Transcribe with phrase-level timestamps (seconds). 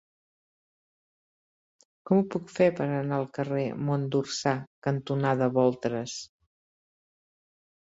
[2.09, 4.55] Com ho puc fer per anar al carrer Mont d'Orsà
[4.89, 6.19] cantonada Boltres?